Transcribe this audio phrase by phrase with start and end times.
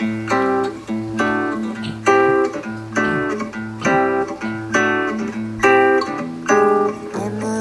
[0.00, 0.10] 眠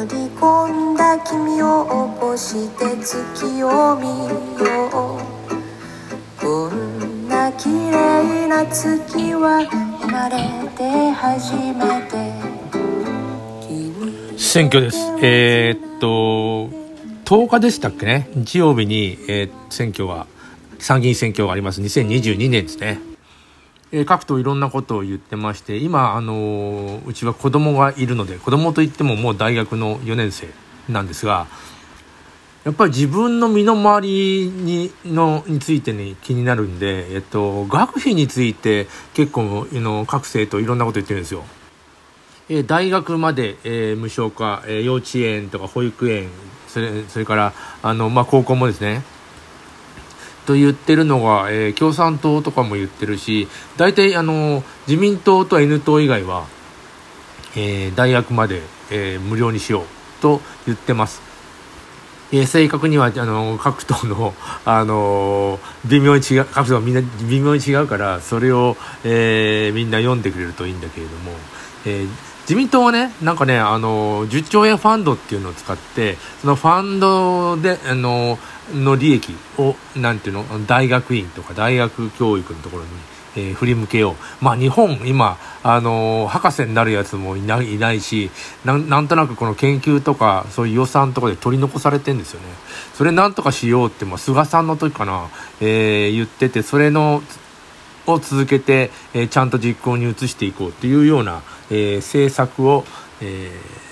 [0.09, 9.63] り込んだ君を起こして月を見ようこんな綺麗な月は
[10.02, 10.38] 生まれ
[10.75, 12.34] て初めて
[14.38, 14.97] 選挙です。
[15.21, 16.70] えーっと、
[17.25, 18.29] 10日でしたっけね？
[18.36, 20.27] 日曜日に、えー選挙が、
[20.80, 21.82] 参議院選挙があります。
[21.82, 23.00] 2022年ですね。
[23.92, 30.48] えー各党いろんなことを言ってまして、今、あのーうちは子供がいるので、子供といってももう大学の4年生
[30.90, 31.48] なんですが、
[32.64, 41.44] やっぱり自分の身の回りにのについてに気になるんで、えっと、学費について結構の各生徒いろんなこと言ってるんですよ。
[42.50, 46.30] えー大学まで、えー無償化、えー幼稚園とか保育園
[46.67, 47.53] それそれから
[47.84, 49.03] あの、まあ、高校もですね
[50.45, 53.47] と言ってるのが、えー共産党とかも言ってるし
[53.77, 56.45] 大体あの自民党と N 党以外は、
[57.55, 59.85] えー大学まで、えー無料にしよう
[60.22, 61.22] と言ってます。
[62.31, 64.33] えー正確にはあの各党の、
[64.66, 71.31] あの微妙に違う各党みんな微妙に違うからそれを、えーみんな読んでくれるといいんだけれども、
[71.85, 78.38] えー自民党はねなんかね、あの10兆円ファンドっていうのを使ってそのファンドで、あの
[78.73, 82.89] の利益をなんていうの大学院とか大学教育のところに、
[83.36, 84.16] えー振り向けよう。
[84.45, 88.30] まあ日本今、あの博士になるやつもいないいないし
[88.64, 92.47] なん、なんとなくこの研究とかそういう予算とかで取り残されてんですよね。
[92.94, 95.30] それなんとかしようって、まあ、菅さんの時かな、
[95.61, 97.23] えー言ってて、それの、
[98.06, 101.41] を続けて、えーちゃんと実行に移していこうっていうような、
[101.72, 102.86] えー政策を、
[103.19, 103.52] え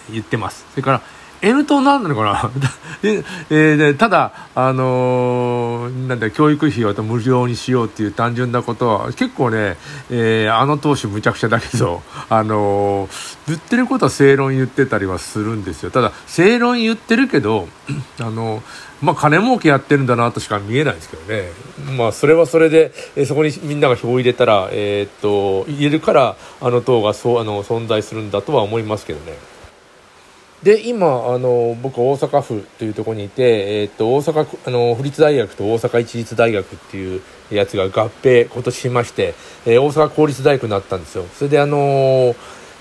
[0.09, 0.65] ー言ってます。
[0.71, 1.01] それから、
[1.41, 2.51] N 党なんなのかな？
[3.01, 9.75] で、えーただ、あのーなんだ、教育費を無料にしようっていう単純なことは、結構ね、
[10.11, 15.91] えーあの党首むちゃくちゃだけど、 あのー言ってることは正論言ってたりはするんですよ。
[15.91, 17.67] ただ、正論言ってるけど、
[18.19, 18.61] あの
[19.01, 21.51] まあ、金儲けやってるんだなとしか見えないですけどね。
[21.97, 29.37] まあ、それはそれで、えーそこにみんなが票を入れたら、えっと、入れるから、あの党がそう、あの、存在するんだとは思いますけどね。
[30.63, 39.33] で今あの僕大阪府というところにいて、えーっと大阪あの府立大学と大阪市立大学っていうやつが合併今年しまして、
[39.65, 41.25] えー大阪公立大学になったんですよ。
[41.33, 42.35] それであの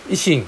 [0.08, 0.44] 維新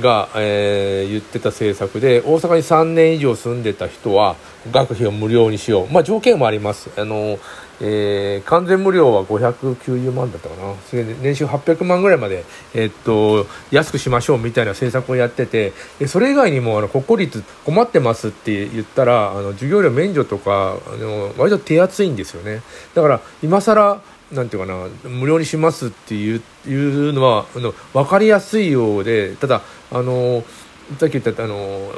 [0.00, 4.36] が、えー言ってた政策で大阪に3年以上住んでた人は
[4.70, 5.92] 学費を無料にしよう。
[5.92, 6.90] まあ条件もあります。
[6.96, 7.38] あの、
[7.80, 10.74] えー完全無料は590万だったかな。
[11.22, 12.44] 年収800万ぐらいまで、
[12.74, 22.62] えーっと安くしましょうみたいな政策をやっててでそれ以外にもあの国公立困ってますって言ったらあの授業料免除とかあの割と手厚いんですよね。
[22.94, 24.00] だから今更
[24.32, 30.42] なんていうかな無料にしますっていういうのはあの分かりやすいようでただあの
[30.98, 31.90] さっき言ったあの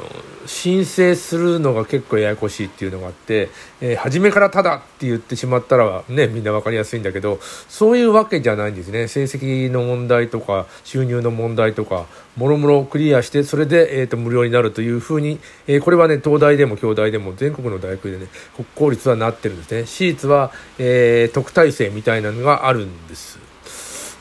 [0.45, 3.49] 申請するのが結構ややこしいっていうのがあって、
[3.81, 9.07] えー初めからただって言ってしまったらねみんな分かりやすいんだけどそういうわけじゃないんですね。
[9.07, 12.05] 成績の問題とか収入の問題とか
[12.37, 19.85] もろもろクリアしてそれで、えー、と無料になるというふうに、えーこれはね東大でも京大でも全国の大学でね国公立はなってるんですね。
[19.85, 23.39] 私立は、えー特待生みたいなのがあるんです。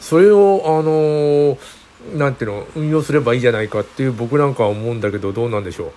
[0.01, 1.59] それをあのー
[2.13, 5.93] なんていうの運用すればいいじゃないかっていう僕なんかは思うんだけどどうなんでしょう？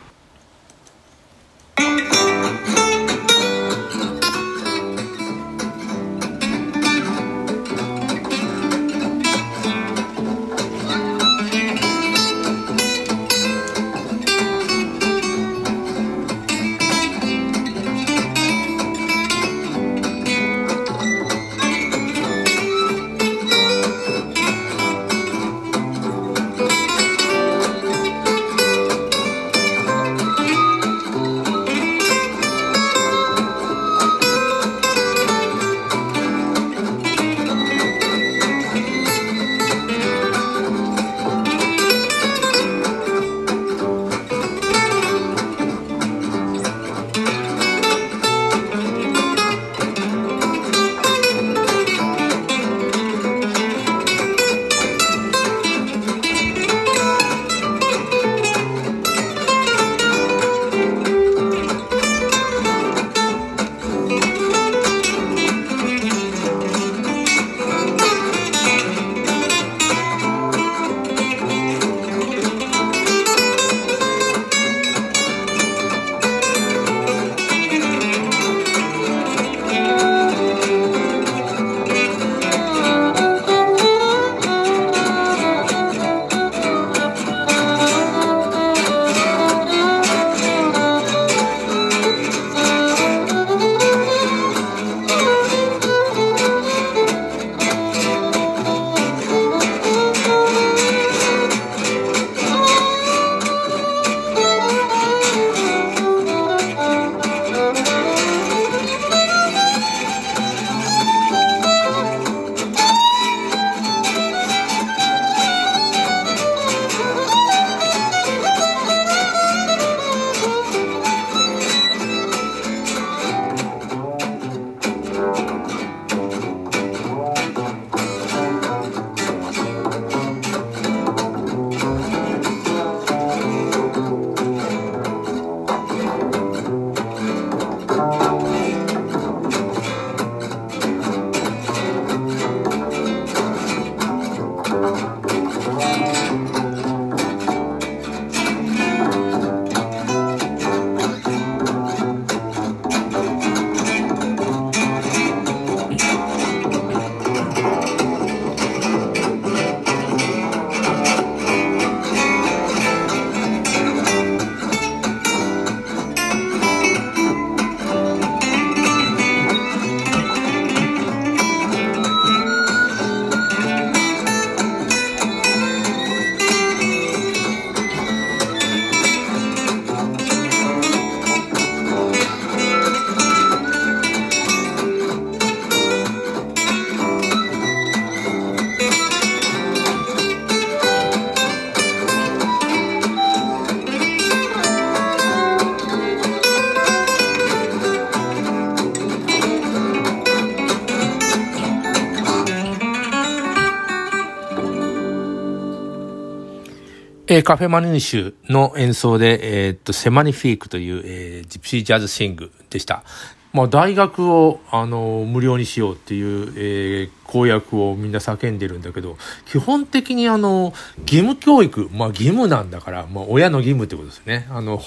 [207.29, 213.03] えー、カフェマニューシュの演奏で、えー、っと、セマニフィークという、えー、ジプシージャズシングでした。
[213.51, 224.47] まあ、大学を、あの、無料にしようっていう、えー、公約をみんな叫んでるんだけど、基本的にあの、義務教育、まあ義務なんだから、まあ親の義務ってことですね。
[224.49, 224.79] あの、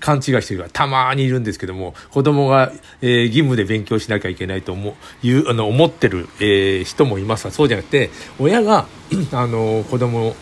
[0.00, 2.72] 勘違いしてるからたまにいるんですけども、子供が、
[3.02, 4.90] えー、義務で勉強しなきゃいけないと思
[5.22, 8.08] う、いう、あの、思ってる、えー、人もいますが、そうじゃなくて、
[8.38, 8.86] 親が、
[9.32, 10.36] あの、子供を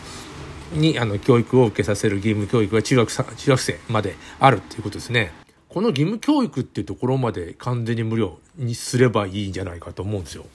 [0.71, 5.31] に、あの、教育を受けさせる義務教育が中学中学生まであるっていうことですね。
[5.69, 10.45] この義務教育っていうところまで完全に無料にすればいいんじゃないかと思うんですよ。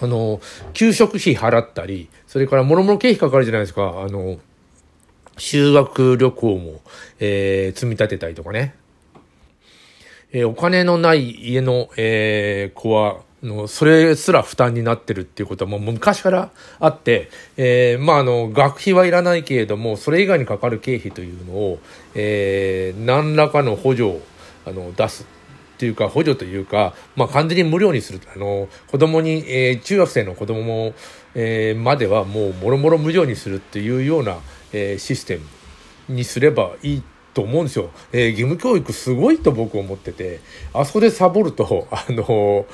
[0.00, 0.40] あの、
[0.72, 4.02] 給食費払ったり、それから諸々経費かかるじゃないですか。
[4.04, 4.38] あの、
[5.36, 6.80] 修学旅行も、
[7.18, 8.74] えー、積み立てたりとかね。
[10.32, 21.78] えー、お金のない家の、えー、子は、の、それすら負担になってるっていうことはもう昔からあって、えー、まあ、あの、学費はいらないけれども、それ以外にかかる経費というのを、
[22.14, 24.20] えー、何らかの補助を、
[24.66, 25.26] あの、出すっ
[25.78, 28.20] ていうか、補助というか、まあ、完全に無料にする。
[28.34, 30.94] あの、子供に、えー、中学生の子供も、
[31.34, 34.36] えー、まではもう、もろもろ無料にするっていうような、
[34.72, 37.02] えー、システムにすればいい
[37.34, 37.90] と思うんですよ。
[38.12, 40.40] えー、義務教育すごいと僕思ってて、
[40.72, 42.66] あそこでサボると、 あの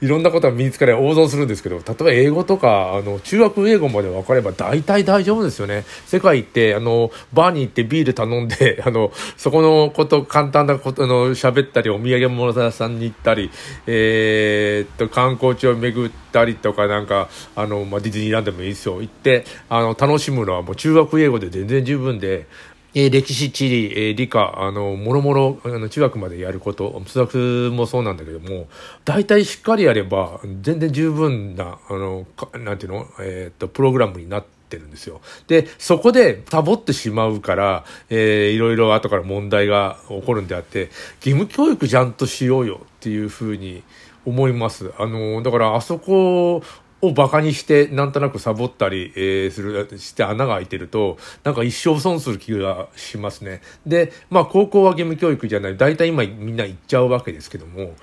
[0.00, 5.84] いろんなことが身につかない大損するんですけど、例えば英語とか、あの、中学英語まで分かれば大体大丈夫ですよね。
[6.06, 13.50] 世界行って、あの、バーに行ってビール頼んで、 あの、そこのこと、簡単なこと、あの、喋ったり、お土産物屋さんに行ったり、
[13.88, 19.00] えー、っと、観光地を巡ったりとか、なんか、あの、まあ、ディズニーランドもいいですよ。
[19.00, 22.46] 行って、あの、楽しむのはもう中学英語で全然十分で、
[22.94, 28.66] え歴史、地理、え理科、あの、もろもろ、あの、中学までやること、数学もそうなんだけども、
[29.04, 35.22] 大体しっかりやれば、全然十分な、あの、なんていうの、えー、っと、プログラムになって、るんですよ。
[35.46, 40.90] で、そこでサボってしまうから、えー、いろいろ後から問題が起こるんであって、
[41.24, 43.82] 義務教育ちゃんとしようよっていうふうに
[44.26, 44.92] 思います。
[44.98, 46.62] あの、だからあそこ
[47.00, 53.60] をバカにして、なんとなくサボったり、えー、する、して穴が開いてると、なんか一生損する気がしますね。
[53.86, 55.76] で、まあ高校は義務教育じゃない。
[55.76, 57.94] 大体今みんな行っちゃうわけですけども、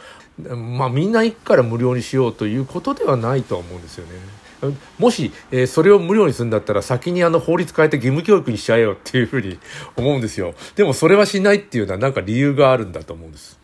[0.55, 4.13] まあみんな行くから無料にしようということではないとは思うんですよね。
[4.97, 9.59] もし、えー、それを無料にするんだったら先にあの法律変えて義務教育にしちゃえよっていうふうに
[9.95, 10.55] 思うんですよ。
[10.75, 13.59] でもそれはしないっていうのはなんか理由があるんだと思うんです。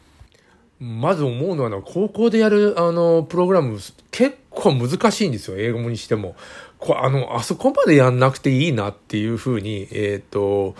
[0.81, 3.77] まず思うのは、高校でやる、あの、プログラム、
[4.09, 6.35] 結構難しいんですよ、英語にしても。
[6.79, 10.73] こあの、あそこまでやんなくていいなっていうふうに、えっ、ー、と、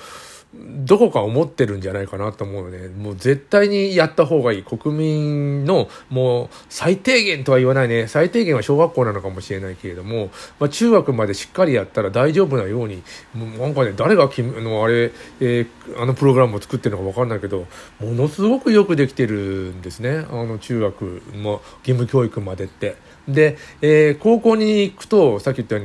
[0.54, 4.64] どこか思ってるんじゃないかなと思うので、もう絶対にやった方がいい。
[4.64, 8.08] 国民のもう最低限とは言わないね。
[8.08, 10.30] 最低限は小学校なのかもしれないけれども、
[10.60, 13.02] まあ、中学までしっかりやったら大丈夫なように、
[13.34, 15.68] もうなんかね、誰がきのあれ、えー、
[15.98, 17.66] あのプログラムを作ってるのかわかんないけど、
[18.02, 20.26] ものすごくよくできてるんですね。
[20.30, 22.98] あの中学も義務教育までって。
[23.28, 25.82] で、えー、高校に行くと、さっき言ったよ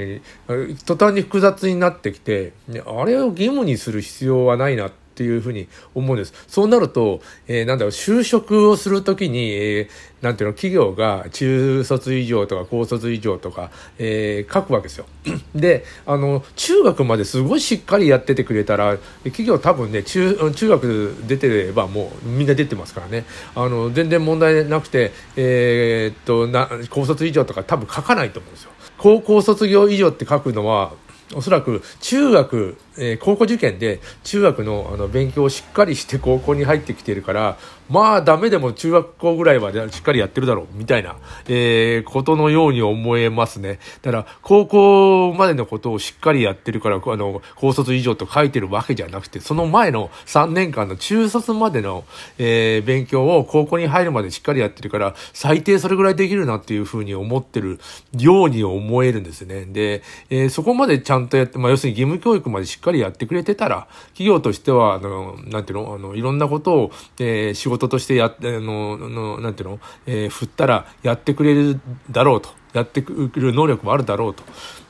[0.48, 2.52] うに、途端に複雑になってきて、
[2.86, 6.34] あれを義務にする必要はないなっていうふうに思うんです。
[6.46, 15.06] そうなると、えー、なんだろう、就職をするときに、えー、なんていうの、企業が中卒以上とか高卒以上とか、えー、書くわけですよ。
[15.56, 23.24] で、あの、中学まですごいしっかりやっててくれたら、企業多分ね、中、中学出てればもうみんな出てますからね。
[23.54, 28.70] あの、全然問題なくて、えー、っと、な、高卒以上とか多分書かないと思うんですよ。
[28.98, 30.92] 高校卒業以上って書くのは、
[31.34, 37.56] おそらく中学、えー、高校受験で中学のあの勉強をしっかりして高校に入ってきてるから、
[37.88, 43.78] まあダメでも中学校ぐらいはしっかりやってるだろう、みたいな、えー、ことのように思えますね。
[44.02, 52.04] だから、高校までのことをしっかりやってるから、あの、高卒以上と書いてるわけじゃなくて、その前の3年間の中卒までの、
[52.38, 57.78] えー、勉強を高校に入るまでしっかりやってるから、最低それぐらいできるなっていうふうに思ってる
[58.18, 59.64] ように思えるんですね。
[59.64, 72.50] で、えー、そこまでちゃんとやって、まあ、要するに義務教育までしっかりやってくれてたら、企業としては、あの、なんていうの、あの、いろんなことを、えー、仕事事としてやって、あの、のなんていうの、えー、振ったらやってくれるだろうと。
[72.72, 74.42] やってくる能力もあるだろうと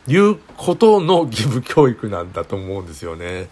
[0.09, 3.49] いうことの義務教育なんだと思うんですよね。